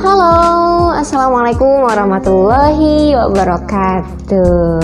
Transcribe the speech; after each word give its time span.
Halo, 0.00 0.88
Assalamualaikum 0.96 1.84
warahmatullahi 1.84 3.12
wabarakatuh. 3.12 4.80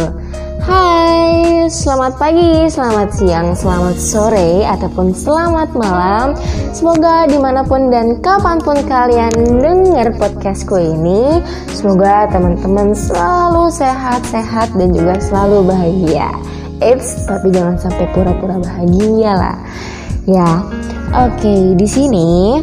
Hai, 0.61 1.65
selamat 1.73 2.21
pagi, 2.21 2.69
selamat 2.69 3.09
siang, 3.17 3.57
selamat 3.57 3.97
sore, 3.97 4.69
ataupun 4.69 5.17
selamat 5.17 5.73
malam. 5.73 6.37
Semoga 6.77 7.25
di 7.25 7.41
mana 7.41 7.65
pun 7.65 7.89
dan 7.89 8.21
kapan 8.21 8.61
pun 8.61 8.85
kalian 8.85 9.33
dengar 9.65 10.13
podcastku 10.21 10.77
ini 10.77 11.41
Semoga 11.73 12.29
teman-teman 12.29 12.93
selalu 12.93 13.73
sehat-sehat 13.73 14.77
dan 14.77 14.93
juga 14.93 15.17
selalu 15.17 15.73
bahagia. 15.73 16.29
Eits, 16.85 17.25
tapi 17.25 17.49
jangan 17.49 17.81
sampai 17.81 18.13
pura-pura 18.13 18.61
bahagia 18.61 19.33
lah 19.33 19.57
Ya, 20.25 20.65
oke, 21.13 21.37
okay, 21.37 21.77
di 21.77 21.85
sini 21.85 22.57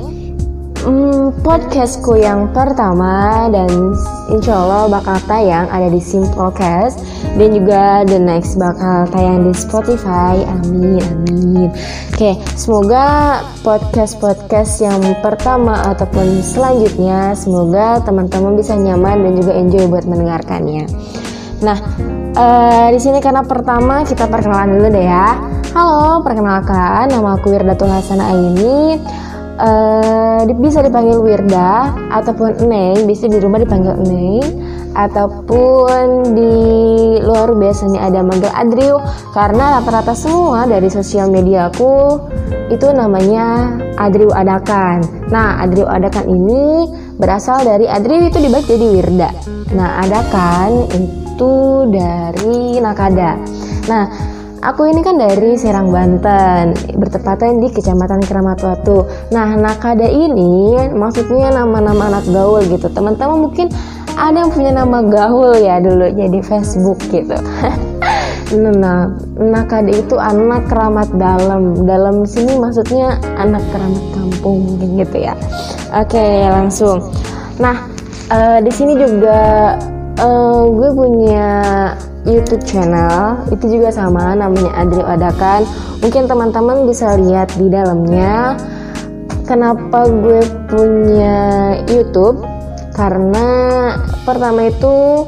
hmm, 0.81 1.45
podcastku 1.45 2.17
yang 2.17 2.49
pertama 2.57 3.45
dan 3.53 3.69
insya 4.33 4.65
Allah 4.65 4.89
bakal 4.89 5.21
tayang 5.29 5.69
ada 5.69 5.85
di 5.93 6.01
Simplecast 6.01 7.05
dan 7.37 7.53
juga 7.53 8.01
the 8.09 8.17
next 8.17 8.57
bakal 8.57 9.05
tayang 9.13 9.45
di 9.45 9.53
Spotify. 9.53 10.41
Amin, 10.41 11.05
amin. 11.05 11.69
Oke, 12.17 12.33
semoga 12.57 13.45
podcast-podcast 13.61 14.81
yang 14.81 14.97
pertama 15.21 15.85
ataupun 15.85 16.41
selanjutnya 16.41 17.37
semoga 17.37 18.01
teman-teman 18.01 18.57
bisa 18.57 18.73
nyaman 18.73 19.21
dan 19.21 19.33
juga 19.37 19.53
enjoy 19.53 19.85
buat 19.85 20.09
mendengarkannya. 20.09 20.89
Nah, 21.61 21.77
uh, 22.33 22.89
di 22.89 22.97
sini 22.97 23.21
karena 23.21 23.45
pertama 23.45 24.01
kita 24.01 24.25
perkenalan 24.25 24.81
dulu 24.81 24.87
deh 24.97 25.05
ya. 25.05 25.60
Halo, 25.71 26.19
perkenalkan 26.19 27.07
nama 27.07 27.39
aku 27.39 27.55
Wirdatul 27.55 27.87
Hasana 27.87 28.27
ini 28.35 28.99
uh, 29.55 30.43
bisa 30.59 30.83
dipanggil 30.83 31.23
Wirda 31.23 31.95
ataupun 32.11 32.67
Neng, 32.67 33.07
bisa 33.07 33.31
di 33.31 33.39
rumah 33.39 33.63
dipanggil 33.63 33.95
Neng 34.03 34.43
ataupun 34.91 36.35
di 36.35 36.55
luar 37.23 37.55
biasanya 37.55 38.03
ada 38.03 38.19
manggil 38.19 38.51
Adriu 38.51 38.99
karena 39.31 39.79
rata-rata 39.79 40.11
semua 40.11 40.67
dari 40.67 40.91
sosial 40.91 41.31
media 41.31 41.71
aku 41.71 42.19
itu 42.67 42.91
namanya 42.91 43.71
Adriu 43.95 44.27
Adakan. 44.27 45.31
Nah, 45.31 45.55
Adriu 45.63 45.87
Adakan 45.87 46.27
ini 46.27 46.91
berasal 47.15 47.63
dari 47.63 47.87
Adriu 47.87 48.27
itu 48.27 48.43
dibaca 48.43 48.67
jadi 48.67 48.87
Wirda. 48.91 49.31
Nah, 49.71 50.03
Adakan 50.03 50.91
itu 50.99 51.53
dari 51.87 52.75
Nakada. 52.83 53.39
Nah, 53.87 54.03
Aku 54.61 54.85
ini 54.85 55.01
kan 55.01 55.17
dari 55.17 55.57
Serang 55.57 55.89
Banten, 55.89 56.77
bertepatan 56.93 57.65
di 57.65 57.73
Kecamatan 57.73 58.21
Keramat 58.21 58.61
Watu. 58.61 59.09
Nah, 59.33 59.57
Nakada 59.57 60.05
ini 60.05 60.77
maksudnya 60.93 61.49
nama-nama 61.49 62.13
anak 62.13 62.29
gaul 62.29 62.61
gitu. 62.69 62.85
Teman-teman 62.93 63.41
mungkin 63.41 63.73
ada 64.13 64.45
yang 64.45 64.53
punya 64.53 64.69
nama 64.69 65.01
gaul 65.01 65.57
ya 65.57 65.81
dulu 65.81 66.13
jadi 66.13 66.39
Facebook 66.45 67.01
gitu. 67.09 67.33
nah, 68.77 69.09
Nakada 69.41 69.97
itu 69.97 70.21
anak 70.21 70.69
keramat 70.69 71.09
dalam. 71.17 71.81
Dalam 71.89 72.21
sini 72.29 72.53
maksudnya 72.61 73.17
anak 73.41 73.65
keramat 73.73 74.05
kampung 74.13 74.77
mungkin 74.77 75.01
gitu 75.01 75.25
ya. 75.25 75.33
Oke, 75.89 76.45
langsung. 76.45 77.01
Nah, 77.57 77.89
uh, 78.29 78.61
di 78.61 78.69
sini 78.69 78.93
juga 78.93 79.73
uh, 80.21 80.69
gue 80.69 80.89
punya 80.93 81.49
YouTube 82.21 82.61
channel 82.69 83.41
itu 83.49 83.79
juga 83.79 83.89
sama 83.89 84.37
namanya 84.37 84.69
Adri 84.77 85.01
Adakan. 85.01 85.65
Mungkin 86.05 86.29
teman-teman 86.29 86.85
bisa 86.85 87.17
lihat 87.17 87.49
di 87.57 87.65
dalamnya. 87.69 88.57
Kenapa 89.49 90.05
gue 90.07 90.41
punya 90.69 91.37
YouTube? 91.89 92.45
Karena 92.93 93.47
pertama 94.23 94.69
itu 94.69 95.25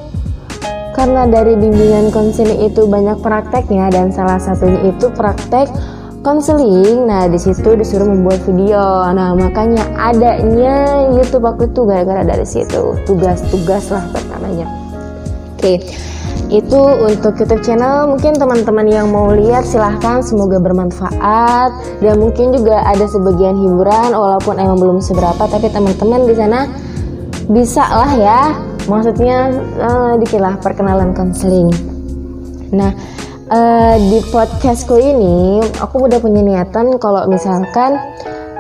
karena 0.94 1.26
dari 1.26 1.58
bimbingan 1.58 2.14
konseling 2.14 2.70
itu 2.70 2.86
banyak 2.86 3.18
prakteknya 3.26 3.90
dan 3.90 4.14
salah 4.14 4.38
satunya 4.38 4.94
itu 4.94 5.10
praktek 5.10 5.66
konseling. 6.22 7.10
Nah, 7.10 7.26
di 7.26 7.42
situ 7.42 7.74
disuruh 7.74 8.06
membuat 8.06 8.46
video. 8.46 9.02
Nah, 9.12 9.34
makanya 9.34 9.82
adanya 9.98 11.10
YouTube 11.10 11.50
aku 11.50 11.68
tuh 11.74 11.90
gara-gara 11.90 12.22
dari 12.22 12.46
situ. 12.46 12.96
Tugas-tugas 13.10 13.90
lah 13.90 14.06
pertamanya. 14.14 14.70
Oke. 15.58 15.82
Okay 15.82 16.13
itu 16.54 16.82
untuk 17.02 17.34
YouTube 17.42 17.66
channel. 17.66 18.06
Mungkin 18.14 18.38
teman-teman 18.38 18.86
yang 18.86 19.10
mau 19.10 19.34
lihat 19.34 19.66
silahkan. 19.66 20.22
Semoga 20.22 20.62
bermanfaat. 20.62 22.00
Dan 22.00 22.22
mungkin 22.22 22.54
juga 22.54 22.86
ada 22.86 23.10
sebagian 23.10 23.58
hiburan 23.58 24.14
walaupun 24.14 24.62
emang 24.62 24.78
belum 24.78 24.98
seberapa 25.02 25.50
tapi 25.50 25.74
teman-teman 25.74 26.30
di 26.30 26.36
sana 26.38 26.70
bisa 27.50 27.84
lah 27.90 28.12
ya. 28.14 28.42
Maksudnya 28.86 29.50
uh, 29.82 30.14
dikilah 30.22 30.62
perkenalan 30.62 31.18
konseling. 31.18 31.74
Nah 32.70 32.94
uh, 33.50 33.96
di 33.98 34.20
podcastku 34.30 34.98
ini 34.98 35.60
aku 35.82 36.06
udah 36.06 36.20
punya 36.22 36.42
niatan 36.46 37.02
kalau 37.02 37.26
misalkan 37.26 37.98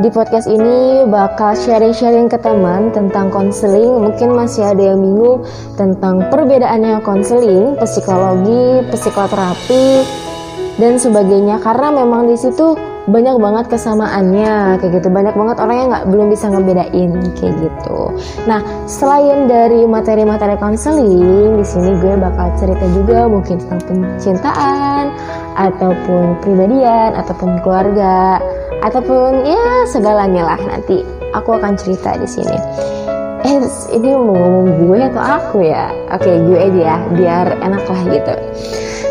di 0.01 0.09
podcast 0.09 0.49
ini 0.49 1.05
bakal 1.05 1.53
sharing-sharing 1.53 2.25
ke 2.25 2.37
teman 2.41 2.89
tentang 2.89 3.29
konseling. 3.29 4.01
Mungkin 4.01 4.33
masih 4.33 4.65
ada 4.65 4.93
yang 4.93 4.97
bingung 4.97 5.45
tentang 5.77 6.25
perbedaannya 6.33 6.97
konseling, 7.05 7.77
psikologi, 7.77 8.81
psikoterapi, 8.89 9.85
dan 10.81 10.97
sebagainya. 10.97 11.61
Karena 11.61 11.93
memang 11.93 12.25
di 12.25 12.33
situ 12.33 12.73
banyak 13.03 13.35
banget 13.35 13.65
kesamaannya 13.67 14.79
kayak 14.79 14.91
gitu 14.95 15.11
banyak 15.11 15.35
banget 15.35 15.57
orang 15.59 15.75
yang 15.75 15.87
nggak 15.91 16.07
belum 16.07 16.27
bisa 16.31 16.47
ngebedain 16.47 17.11
kayak 17.35 17.55
gitu 17.59 17.99
nah 18.47 18.63
selain 18.87 19.43
dari 19.51 19.83
materi-materi 19.83 20.55
konseling 20.55 21.59
di 21.59 21.65
sini 21.67 21.99
gue 21.99 22.15
bakal 22.15 22.47
cerita 22.55 22.85
juga 22.95 23.27
mungkin 23.27 23.59
tentang 23.59 23.83
pencintaan 23.91 25.11
ataupun 25.59 26.39
pribadian 26.39 27.11
ataupun 27.19 27.59
keluarga 27.59 28.39
ataupun 28.83 29.47
ya 29.47 29.87
segalanya 29.87 30.53
lah 30.53 30.59
nanti 30.59 31.01
aku 31.31 31.55
akan 31.55 31.79
cerita 31.79 32.19
di 32.19 32.27
sini. 32.27 32.57
Eh 33.43 33.59
ini 33.95 34.11
mau 34.15 34.63
gue 34.67 34.99
atau 35.03 35.23
aku 35.23 35.57
ya? 35.63 35.91
Oke 36.11 36.31
gue 36.31 36.59
aja 36.59 36.81
ya 36.95 36.97
biar 37.11 37.47
enak 37.63 37.83
lah 37.87 38.01
gitu. 38.11 38.35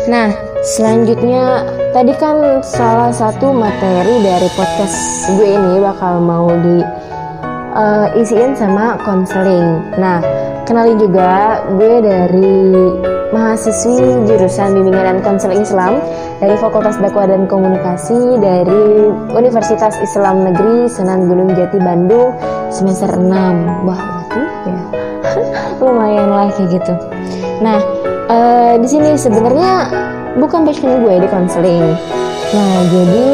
Nah 0.09 0.29
selanjutnya 0.63 1.65
tadi 1.91 2.13
kan 2.17 2.61
salah 2.65 3.13
satu 3.13 3.53
materi 3.53 4.21
dari 4.21 4.49
podcast 4.57 5.29
gue 5.37 5.57
ini 5.57 5.81
bakal 5.81 6.21
mau 6.21 6.49
di 6.49 6.81
uh, 7.77 8.07
isiin 8.17 8.57
sama 8.57 8.97
konseling. 9.01 9.81
Nah 9.97 10.21
kenalin 10.65 10.97
juga 10.97 11.61
gue 11.77 11.93
dari 12.01 12.53
mahasiswi 13.33 14.29
jurusan 14.29 14.77
bimbingan 14.77 15.17
dan 15.17 15.19
konseling 15.25 15.65
Islam 15.65 15.97
dari 16.37 16.53
Fakultas 16.53 17.01
Dakwah 17.01 17.25
dan 17.25 17.49
Komunikasi 17.49 18.37
dari 18.37 19.09
Universitas 19.33 19.97
Islam 20.05 20.45
Negeri 20.45 20.85
Sunan 20.85 21.25
Gunung 21.25 21.49
Jati 21.57 21.81
Bandung 21.81 22.29
semester 22.69 23.09
6 23.09 23.89
wah 23.89 24.01
tuh 24.29 24.47
ya 24.69 24.81
lumayan 25.81 26.29
lah 26.29 26.53
kayak 26.53 26.77
gitu. 26.77 26.93
Nah 27.65 27.81
uh, 28.29 28.73
di 28.77 28.85
sini 28.85 29.17
sebenarnya 29.17 29.89
bukan 30.37 30.61
passion 30.69 31.01
gue 31.01 31.25
di 31.25 31.27
konseling. 31.27 31.97
Nah 32.53 32.73
jadi 32.85 33.29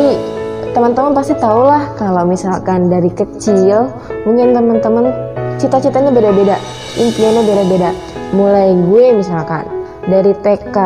teman-teman 0.71 1.11
pasti 1.11 1.35
tahu 1.35 1.67
lah 1.67 1.91
kalau 1.99 2.23
misalkan 2.23 2.88
dari 2.88 3.11
kecil 3.11 3.91
mungkin 4.23 4.55
teman-teman 4.55 5.11
cita-citanya 5.59 6.15
beda-beda 6.15 6.55
impiannya 6.95 7.43
beda-beda. 7.43 7.91
Mulai 8.29 8.77
gue 8.77 9.05
misalkan 9.17 9.78
dari 10.07 10.31
TK 10.39 10.77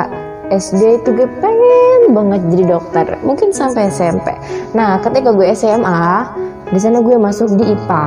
SD 0.53 1.01
itu 1.01 1.09
gue 1.13 1.27
pengen 1.41 2.13
banget 2.13 2.41
jadi 2.53 2.63
dokter 2.77 3.05
mungkin 3.21 3.53
sampai 3.53 3.89
SMP 3.93 4.33
nah 4.73 4.97
ketika 5.01 5.33
gue 5.33 5.47
SMA 5.53 6.25
di 6.73 6.79
sana 6.81 7.03
gue 7.05 7.15
masuk 7.19 7.53
di 7.53 7.73
IPA 7.75 8.03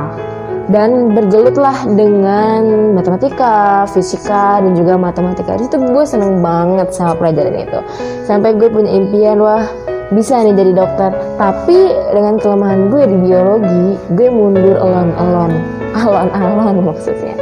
dan 0.67 1.15
bergelutlah 1.15 1.87
dengan 1.95 2.91
matematika, 2.91 3.87
fisika 3.87 4.59
dan 4.59 4.75
juga 4.75 4.99
matematika. 4.99 5.55
Di 5.55 5.63
situ 5.67 5.79
gue 5.79 6.03
seneng 6.03 6.43
banget 6.43 6.91
sama 6.91 7.15
pelajaran 7.15 7.55
itu. 7.55 7.79
Sampai 8.27 8.51
gue 8.59 8.67
punya 8.67 8.91
impian 8.91 9.39
wah 9.39 9.63
bisa 10.11 10.43
nih 10.43 10.55
jadi 10.55 10.71
dokter. 10.75 11.11
Tapi 11.39 11.95
dengan 12.11 12.35
kelemahan 12.35 12.91
gue 12.91 13.03
di 13.07 13.17
biologi, 13.27 13.87
gue 14.11 14.27
mundur 14.27 14.75
alon-alon, 14.75 15.51
alon-alon 15.95 16.75
maksudnya. 16.83 17.35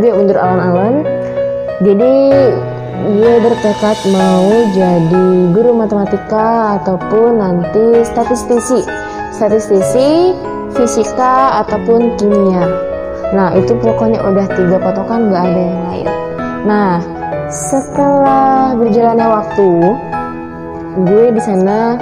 Gue 0.00 0.10
mundur 0.16 0.40
alon-alon. 0.40 1.04
Jadi 1.84 2.12
gue 3.00 3.34
bertekad 3.40 3.98
mau 4.12 4.50
jadi 4.76 5.26
guru 5.56 5.72
matematika 5.72 6.80
ataupun 6.80 7.40
nanti 7.40 8.04
statistisi. 8.04 8.84
Statistisi 9.32 10.36
fisika 10.76 11.64
ataupun 11.64 12.20
kimia. 12.20 12.64
Nah 13.32 13.56
itu 13.56 13.72
pokoknya 13.78 14.20
udah 14.20 14.46
tiga 14.52 14.76
patokan 14.76 15.32
gak 15.32 15.44
ada 15.48 15.62
yang 15.62 15.82
lain. 15.88 16.08
Nah 16.68 16.92
setelah 17.50 18.76
berjalannya 18.78 19.26
waktu 19.26 19.70
gue 21.06 21.24
di 21.34 21.40
sana 21.42 21.98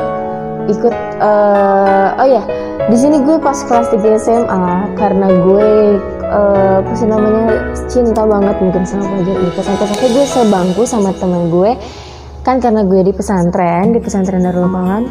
ikut 0.68 0.94
uh, 1.20 2.20
oh 2.20 2.28
ya 2.28 2.42
di 2.88 2.96
sini 2.96 3.20
gue 3.24 3.36
pas 3.40 3.56
kelas 3.64 3.88
3 3.92 4.00
SMA 4.20 4.76
karena 4.96 5.28
gue 5.28 5.70
uh, 6.28 6.84
apa 6.84 6.92
sih 6.94 7.08
namanya 7.08 7.72
cinta 7.88 8.22
banget 8.28 8.56
mungkin 8.60 8.82
sama 8.84 9.04
pelajar 9.08 9.36
itu. 9.40 9.60
Sampai-sampai 9.64 10.08
gue 10.12 10.24
sebangku 10.28 10.82
sama 10.84 11.10
temen 11.16 11.48
gue. 11.48 11.72
Kan 12.46 12.60
karena 12.62 12.86
gue 12.86 13.00
di 13.04 13.12
pesantren 13.12 13.92
di 13.92 14.00
pesantren 14.00 14.44
Darul 14.44 14.68
Malam. 14.70 15.08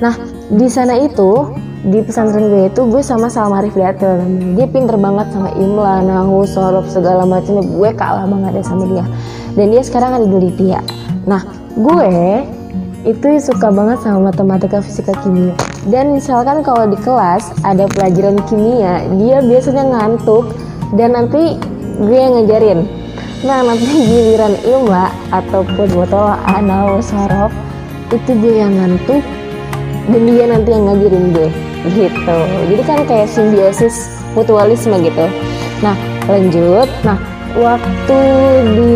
Nah 0.00 0.14
di 0.50 0.66
sana 0.68 0.96
itu 0.96 1.52
di 1.86 2.02
pesantren 2.02 2.50
gue 2.50 2.72
itu 2.72 2.80
gue 2.88 3.02
sama 3.04 3.30
Salma 3.30 3.62
Rifliatul 3.62 4.26
dia 4.58 4.66
pinter 4.66 4.98
banget 4.98 5.30
sama 5.30 5.54
imla 5.54 6.02
nahu 6.02 6.42
sorof 6.42 6.90
segala 6.90 7.22
macam 7.22 7.62
gue 7.62 7.90
kalah 7.94 8.26
banget 8.26 8.58
deh 8.58 8.66
sama 8.66 8.84
dia. 8.90 9.06
Dan 9.56 9.72
dia 9.72 9.80
sekarang 9.80 10.18
ada 10.18 10.26
di 10.26 10.38
Libya 10.50 10.82
nah 11.26 11.42
gue 11.74 12.10
itu 13.02 13.26
suka 13.42 13.68
banget 13.74 13.98
sama 14.02 14.30
matematika 14.30 14.78
fisika 14.78 15.10
kimia 15.26 15.54
dan 15.86 16.10
misalkan 16.14 16.66
kalau 16.66 16.90
di 16.90 16.98
kelas 16.98 17.54
ada 17.62 17.86
pelajaran 17.86 18.38
kimia 18.50 19.06
dia 19.14 19.38
biasanya 19.38 19.84
ngantuk 19.86 20.50
dan 20.98 21.14
nanti 21.14 21.54
gue 22.02 22.18
yang 22.18 22.34
ngajarin. 22.38 22.80
Nah 23.46 23.62
nanti 23.62 23.86
giliran 24.10 24.54
imla 24.66 25.14
ataupun 25.30 25.86
botol 25.94 26.34
anal 26.50 26.98
sorof 26.98 27.54
itu 28.10 28.30
gue 28.38 28.54
yang 28.58 28.74
ngantuk 28.74 29.22
dan 30.10 30.22
dia 30.26 30.44
nanti 30.50 30.68
yang 30.74 30.84
ngajarin 30.90 31.24
gue 31.30 31.48
gitu. 31.94 32.38
Jadi 32.74 32.82
kan 32.82 32.98
kayak 33.06 33.30
simbiosis 33.30 34.10
mutualisme 34.34 34.98
gitu. 35.06 35.30
Nah 35.86 35.94
lanjut. 36.26 36.90
Nah 37.06 37.18
waktu 37.56 38.20
di 38.76 38.94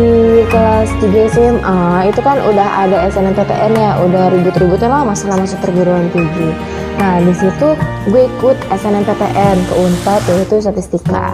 kelas 0.49 0.89
3 1.01 1.33
SMA 1.33 1.81
itu 2.13 2.19
kan 2.21 2.37
udah 2.41 2.67
ada 2.87 3.09
SNMPTN 3.09 3.73
ya 3.73 3.91
udah 4.05 4.29
ribut-ributnya 4.33 4.89
lah 4.89 5.01
masalah 5.03 5.41
masuk 5.41 5.57
perguruan 5.65 6.07
tinggi. 6.13 6.53
Nah 7.01 7.17
di 7.21 7.33
situ 7.33 7.73
gue 8.09 8.23
ikut 8.29 8.57
SNMPTN 8.69 9.57
ke 9.65 9.73
Unpad 9.73 10.21
yaitu 10.29 10.61
statistika. 10.61 11.33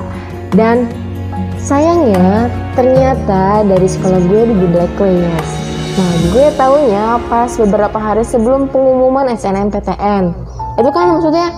Dan 0.55 0.87
sayangnya 1.67 2.47
ternyata 2.79 3.59
dari 3.67 3.91
sekolah 3.91 4.23
gue 4.23 4.41
di 4.55 4.65
blacklist 4.71 5.53
nah 5.99 6.13
gue 6.31 6.47
taunya 6.55 7.17
pas 7.27 7.51
beberapa 7.57 7.97
hari 7.99 8.23
sebelum 8.23 8.71
pengumuman 8.71 9.27
SNMPTN 9.33 10.31
itu 10.79 10.89
kan 10.93 11.05
maksudnya 11.17 11.51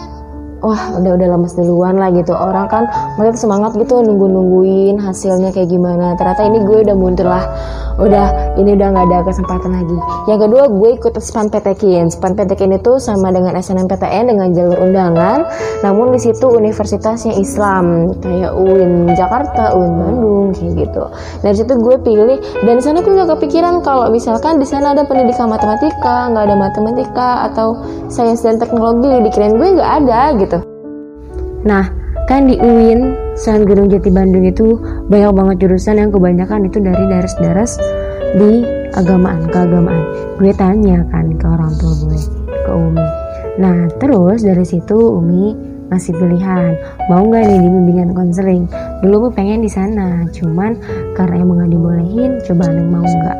wah 0.60 1.00
udah 1.00 1.12
udah 1.16 1.28
lemes 1.36 1.54
duluan 1.56 1.96
lah 2.00 2.12
gitu. 2.12 2.32
Orang 2.36 2.68
kan 2.68 2.84
mereka 3.16 3.40
semangat 3.40 3.76
gitu 3.76 4.04
nunggu 4.04 4.28
nungguin 4.28 4.96
hasilnya 5.00 5.52
kayak 5.56 5.72
gimana. 5.72 6.16
Ternyata 6.20 6.42
ini 6.48 6.60
gue 6.64 6.78
udah 6.88 6.96
mundur 6.96 7.28
lah. 7.28 7.46
Udah 8.00 8.56
ini 8.56 8.80
udah 8.80 8.88
nggak 8.96 9.06
ada 9.12 9.18
kesempatan 9.28 9.72
lagi. 9.76 9.98
Yang 10.32 10.40
kedua 10.48 10.64
gue 10.72 10.90
ikut 10.96 11.14
span 11.20 11.52
PTKIN 11.52 12.08
span 12.12 12.32
PTKIN 12.36 12.80
itu 12.80 12.96
sama 13.00 13.32
dengan 13.32 13.60
SNMPTN 13.60 14.24
dengan 14.32 14.48
jalur 14.56 14.78
undangan. 14.80 15.44
Namun 15.84 16.16
di 16.16 16.20
situ 16.20 16.48
universitasnya 16.48 17.36
Islam. 17.36 18.16
Kayak 18.20 18.56
UIN 18.56 19.12
Jakarta 19.16 19.76
UIN 19.76 19.94
Bandung 20.00 20.48
kayak 20.56 20.88
gitu. 20.88 21.04
Dari 21.44 21.56
situ 21.56 21.74
gue 21.76 21.96
pilih. 22.00 22.40
Dan 22.64 22.80
di 22.80 22.84
sana 22.84 23.04
gue 23.04 23.12
gak 23.12 23.36
kepikiran 23.40 23.84
kalau 23.84 24.08
misalkan 24.12 24.60
di 24.60 24.68
sana 24.68 24.96
ada 24.96 25.04
pendidikan 25.04 25.52
matematika 25.52 26.32
nggak 26.32 26.44
ada 26.52 26.56
matematika 26.56 27.30
atau 27.52 27.80
sains 28.08 28.40
dan 28.44 28.60
teknologi. 28.60 29.12
Dikirain 29.28 29.56
gue 29.60 29.76
nggak 29.76 29.92
ada 30.04 30.22
gitu 30.40 30.49
Nah, 31.66 31.86
kan 32.30 32.48
di 32.48 32.56
UIN, 32.56 33.34
selain 33.36 33.68
Gedung 33.68 33.90
Jati 33.92 34.10
Bandung 34.14 34.46
itu 34.46 34.80
banyak 35.10 35.32
banget 35.34 35.56
jurusan 35.66 36.00
yang 36.00 36.12
kebanyakan 36.14 36.70
itu 36.70 36.78
dari 36.80 37.04
daras-daras 37.10 37.76
di 38.38 38.64
agamaan, 38.96 39.50
keagamaan. 39.50 40.04
Gue 40.38 40.54
tanya 40.56 41.04
kan 41.10 41.36
ke 41.36 41.46
orang 41.50 41.74
tua 41.82 41.94
gue, 42.06 42.20
ke 42.46 42.72
Umi. 42.72 43.08
Nah, 43.60 43.92
terus 44.00 44.46
dari 44.46 44.64
situ 44.64 44.96
Umi 44.96 45.70
masih 45.90 46.14
pilihan 46.16 46.78
mau 47.10 47.26
nggak 47.26 47.50
nih 47.50 47.60
di 47.66 47.70
bimbingan 47.70 48.14
konseling 48.14 48.70
dulu 49.02 49.28
gue 49.28 49.32
pengen 49.34 49.66
di 49.66 49.72
sana 49.74 50.22
cuman 50.30 50.78
karena 51.18 51.42
emang 51.42 51.66
nggak 51.66 51.72
dibolehin 51.74 52.32
coba 52.46 52.70
nih 52.70 52.86
mau 52.86 53.02
nggak 53.02 53.38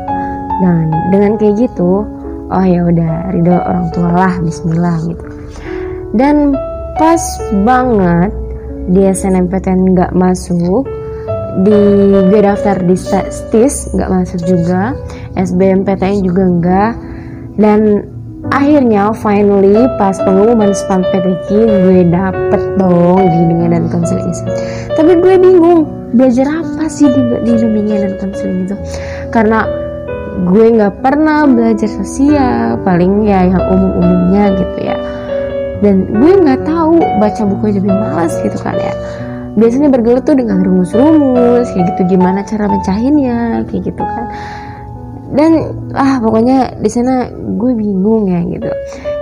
dan 0.60 0.86
dengan 1.14 1.32
kayak 1.38 1.54
gitu 1.62 2.02
oh 2.50 2.64
ya 2.66 2.90
udah 2.90 3.30
ridho 3.30 3.54
orang 3.54 3.86
tua 3.94 4.10
lah 4.10 4.34
Bismillah 4.42 4.98
gitu 5.06 5.24
dan 6.18 6.58
pas 7.00 7.22
banget 7.64 8.28
di 8.92 9.08
SNMPTN 9.08 9.96
nggak 9.96 10.12
masuk 10.12 10.84
di 11.64 11.80
gue 12.28 12.40
daftar 12.44 12.76
di 12.84 12.92
STIS 12.92 13.96
nggak 13.96 14.10
masuk 14.12 14.40
juga 14.44 14.92
SBMPTN 15.32 16.20
juga 16.20 16.42
enggak 16.44 16.92
dan 17.56 18.04
akhirnya 18.52 19.16
finally 19.16 19.80
pas 19.96 20.20
pengumuman 20.20 20.76
SPAN 20.76 21.00
PTK 21.08 21.48
gue 21.88 22.04
dapet 22.12 22.62
dong 22.76 23.24
di 23.24 23.36
bimbingan 23.48 23.70
dan 23.80 23.84
konseling 23.88 24.28
tapi 24.92 25.16
gue 25.16 25.34
bingung 25.40 25.88
belajar 26.12 26.52
apa 26.52 26.84
sih 26.84 27.08
di, 27.08 27.20
di 27.48 27.52
bimbingan 27.64 28.12
dan 28.12 28.14
konseling 28.20 28.68
itu? 28.68 28.76
Karena 29.32 29.64
gue 30.44 30.66
nggak 30.76 31.00
pernah 31.00 31.48
belajar 31.48 31.88
sosial 31.88 32.76
paling 32.84 33.24
ya 33.24 33.48
yang 33.48 33.64
umum-umumnya 33.72 34.44
gitu 34.60 34.78
ya 34.84 34.96
dan 35.80 36.04
gue 36.12 36.32
nggak 36.44 36.60
tahu 36.68 37.00
baca 37.20 37.42
buku 37.48 37.80
lebih 37.80 37.92
malas 37.92 38.36
gitu 38.44 38.56
kan 38.60 38.76
ya. 38.76 38.92
Biasanya 39.56 39.88
bergelut 39.90 40.22
tuh 40.28 40.38
dengan 40.38 40.62
rumus-rumus 40.62 41.66
kayak 41.74 41.96
gitu 41.96 42.16
gimana 42.16 42.46
cara 42.46 42.70
mencahinnya 42.70 43.66
kayak 43.66 43.82
gitu 43.88 44.02
kan. 44.04 44.24
Dan 45.30 45.50
ah 45.96 46.20
pokoknya 46.20 46.78
di 46.78 46.90
sana 46.92 47.32
gue 47.32 47.72
bingung 47.74 48.28
ya 48.28 48.40
gitu. 48.44 48.70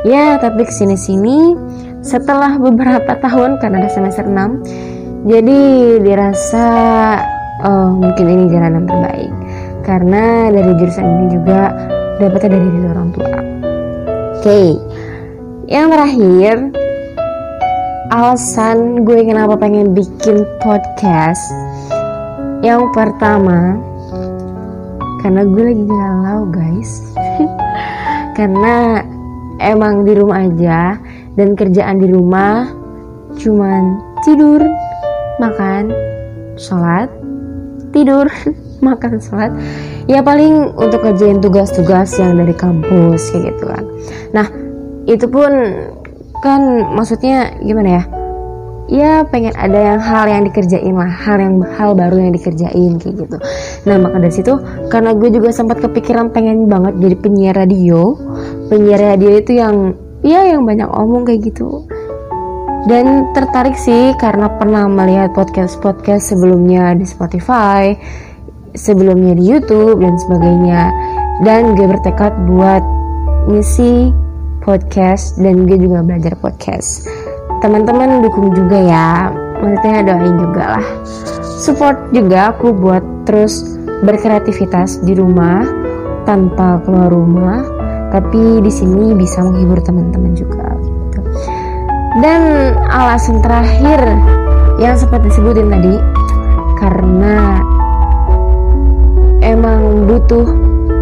Ya 0.05 0.37
tapi 0.43 0.67
ke 0.67 0.73
sini 0.75 0.99
sini 0.99 1.55
setelah 2.03 2.59
beberapa 2.59 3.19
tahun 3.19 3.59
karena 3.59 3.83
ada 3.87 3.91
semester 3.91 4.23
6 4.27 5.27
jadi 5.27 5.59
dirasa 5.99 6.67
oh 7.67 7.91
mungkin 7.95 8.27
ini 8.27 8.45
jalan 8.51 8.83
yang 8.83 8.87
terbaik. 8.87 9.33
Karena 9.87 10.53
dari 10.53 10.73
jurusan 10.77 11.07
ini 11.07 11.27
juga 11.33 11.73
dapatnya 12.21 12.51
dari 12.51 12.69
orang 12.85 13.09
tua. 13.15 13.31
Oke. 13.31 14.43
okay 14.43 14.88
yang 15.69 15.93
terakhir 15.93 16.73
alasan 18.09 19.05
gue 19.05 19.21
kenapa 19.21 19.53
pengen 19.61 19.93
bikin 19.93 20.49
podcast. 20.65 21.45
Yang 22.65 22.89
pertama 22.97 23.77
karena 25.21 25.45
gue 25.45 25.63
lagi 25.69 25.85
galau 25.85 26.49
guys. 26.49 27.13
Karena 28.39 29.05
emang 29.61 30.09
di 30.09 30.17
rumah 30.17 30.49
aja 30.49 30.97
dan 31.37 31.53
kerjaan 31.53 32.01
di 32.01 32.09
rumah 32.09 32.71
cuman 33.37 33.99
tidur 34.25 34.63
makan 35.43 35.91
sholat 36.57 37.13
tidur 37.93 38.25
makan 38.89 39.21
sholat. 39.21 39.53
Ya 40.09 40.25
paling 40.25 40.73
untuk 40.81 41.05
kerjain 41.05 41.45
tugas-tugas 41.45 42.17
yang 42.17 42.41
dari 42.41 42.57
kampus 42.57 43.37
kayak 43.37 43.53
gitu 43.53 43.69
kan. 43.69 43.85
Nah 44.33 44.68
itu 45.09 45.25
pun 45.27 45.51
kan 46.45 46.61
maksudnya 46.93 47.57
gimana 47.65 47.89
ya? 47.89 48.03
Ya 48.89 49.13
pengen 49.29 49.53
ada 49.53 49.77
yang 49.77 50.01
hal 50.01 50.25
yang 50.33 50.43
dikerjain 50.49 50.97
lah 50.97 51.13
hal 51.13 51.37
yang 51.37 51.61
hal 51.77 51.93
baru 51.93 52.25
yang 52.25 52.33
dikerjain 52.33 52.97
kayak 52.97 53.15
gitu. 53.21 53.37
Nah 53.85 53.97
maka 54.01 54.17
dari 54.17 54.33
situ 54.33 54.57
karena 54.89 55.13
gue 55.13 55.29
juga 55.29 55.53
sempat 55.53 55.81
kepikiran 55.85 56.33
pengen 56.33 56.69
banget 56.73 56.97
jadi 56.97 57.17
penyiar 57.21 57.55
radio 57.57 58.17
penyiar 58.73 59.13
radio 59.13 59.31
itu 59.37 59.61
yang 59.61 59.93
ya 60.25 60.41
yang 60.45 60.65
banyak 60.65 60.89
omong 60.89 61.29
kayak 61.29 61.53
gitu. 61.53 61.85
Dan 62.89 63.29
tertarik 63.37 63.77
sih 63.77 64.17
karena 64.17 64.57
pernah 64.57 64.89
melihat 64.89 65.37
podcast 65.37 65.77
podcast 65.85 66.33
sebelumnya 66.33 66.97
di 66.97 67.05
Spotify 67.05 67.93
sebelumnya 68.73 69.37
di 69.37 69.45
YouTube 69.45 70.01
dan 70.01 70.17
sebagainya. 70.17 70.83
Dan 71.45 71.77
gue 71.77 71.87
bertekad 71.93 72.33
buat 72.49 72.81
ngisi 73.53 74.28
podcast 74.69 75.41
dan 75.41 75.65
gue 75.65 75.81
juga 75.81 76.05
belajar 76.05 76.37
podcast. 76.37 77.09
Teman-teman 77.65 78.21
dukung 78.21 78.53
juga 78.53 78.77
ya. 78.77 79.33
Maksudnya 79.65 80.05
doain 80.05 80.37
juga 80.37 80.65
lah. 80.77 80.87
Support 81.65 82.13
juga 82.13 82.53
aku 82.53 82.77
buat 82.77 83.01
terus 83.25 83.65
berkreativitas 84.05 85.01
di 85.09 85.17
rumah 85.17 85.65
tanpa 86.29 86.85
keluar 86.85 87.09
rumah 87.09 87.65
tapi 88.13 88.61
di 88.61 88.69
sini 88.69 89.17
bisa 89.17 89.41
menghibur 89.41 89.81
teman-teman 89.81 90.37
juga. 90.37 90.69
Dan 92.21 92.77
alasan 92.93 93.41
terakhir 93.41 94.05
yang 94.77 95.01
sempat 95.01 95.25
disebutin 95.25 95.73
tadi 95.73 95.97
karena 96.77 97.65
emang 99.41 100.05
butuh 100.05 100.47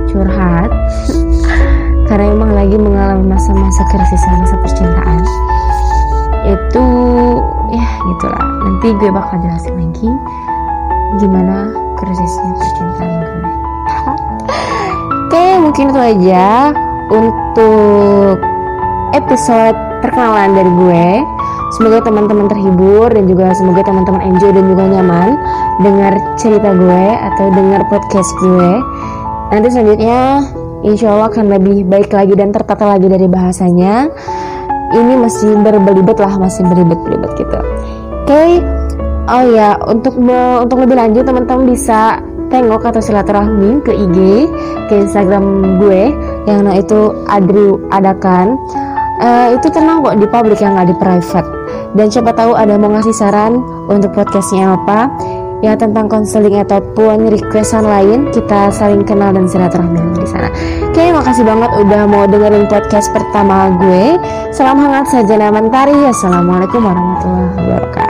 curhat 0.06 0.70
karena 2.06 2.32
emang 2.32 2.50
lagi 2.54 2.76
mengalami 2.78 3.24
masa-masa 3.26 3.82
krisis 3.90 4.22
masa 4.38 4.56
percintaan 4.62 5.20
itu 6.46 6.86
ya 7.74 7.86
gitulah 8.06 8.46
nanti 8.62 8.86
gue 9.02 9.10
bakal 9.10 9.36
jelasin 9.42 9.74
lagi 9.74 10.10
gimana 11.18 11.70
krisisnya 11.98 12.50
percintaan 12.54 13.10
gue 13.20 13.52
oke 15.26 15.44
mungkin 15.66 15.84
itu 15.90 16.00
aja 16.00 16.70
untuk 17.10 18.38
episode 19.14 19.78
perkenalan 20.02 20.54
dari 20.54 20.70
gue. 20.70 21.08
Semoga 21.74 21.98
teman-teman 22.06 22.46
terhibur 22.46 23.10
dan 23.10 23.26
juga 23.26 23.50
semoga 23.52 23.82
teman-teman 23.82 24.22
enjoy 24.22 24.54
dan 24.54 24.64
juga 24.70 24.84
nyaman 24.86 25.28
dengar 25.82 26.14
cerita 26.38 26.70
gue 26.72 27.04
atau 27.34 27.46
dengar 27.52 27.82
podcast 27.90 28.30
gue. 28.38 28.70
Nanti 29.50 29.68
selanjutnya 29.74 30.46
insya 30.84 31.14
Allah 31.14 31.32
akan 31.32 31.46
lebih 31.56 31.88
baik 31.88 32.12
lagi 32.12 32.34
dan 32.36 32.52
tertata 32.52 32.84
lagi 32.84 33.06
dari 33.08 33.24
bahasanya. 33.30 34.10
Ini 34.92 35.14
masih 35.18 35.58
berbelibet 35.60 36.18
lah, 36.20 36.38
masih 36.38 36.62
beribet-belibet 36.66 37.30
gitu. 37.38 37.58
Oke, 38.26 38.30
okay. 38.30 38.50
oh 39.30 39.44
ya 39.50 39.78
untuk 39.86 40.14
untuk 40.62 40.78
lebih 40.82 40.98
lanjut 40.98 41.26
teman-teman 41.26 41.74
bisa 41.74 42.22
tengok 42.50 42.86
atau 42.86 43.02
silaturahmi 43.02 43.82
ke 43.82 43.90
IG, 43.90 44.18
ke 44.86 44.94
Instagram 45.02 45.78
gue 45.82 46.14
yang 46.46 46.66
itu 46.74 47.14
Adri 47.26 47.74
Adakan. 47.90 48.54
Uh, 49.16 49.56
itu 49.56 49.72
tenang 49.72 50.04
kok 50.04 50.20
di 50.20 50.28
publik 50.28 50.60
yang 50.60 50.76
nggak 50.76 50.92
di 50.92 50.96
private 51.00 51.56
dan 51.96 52.12
siapa 52.12 52.36
tahu 52.36 52.52
ada 52.52 52.76
mau 52.76 52.92
ngasih 52.92 53.16
saran 53.16 53.64
untuk 53.88 54.12
podcastnya 54.12 54.76
apa 54.76 55.08
ya 55.64 55.72
tentang 55.76 56.08
konseling 56.10 56.60
ataupun 56.60 57.32
requestan 57.32 57.84
lain 57.84 58.28
kita 58.32 58.68
saling 58.72 59.04
kenal 59.06 59.32
dan 59.32 59.48
silaturahmi 59.48 60.00
di 60.16 60.26
sana. 60.28 60.48
Oke, 60.90 61.12
makasih 61.12 61.44
banget 61.44 61.70
udah 61.76 62.02
mau 62.08 62.24
dengerin 62.24 62.68
podcast 62.68 63.12
pertama 63.12 63.72
gue. 63.76 64.16
Salam 64.52 64.80
hangat 64.80 65.12
saja 65.12 65.48
mentari. 65.52 65.96
Assalamualaikum 66.08 66.80
warahmatullahi 66.80 67.52
wabarakatuh. 67.56 68.05